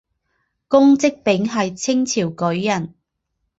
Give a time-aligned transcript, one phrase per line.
[0.67, 2.95] 龚积柄是清朝举人。